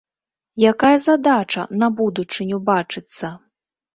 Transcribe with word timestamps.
Якая 0.71 0.93
задача 1.07 1.65
на 1.83 1.89
будучыню 1.99 2.57
бачыцца? 2.73 3.33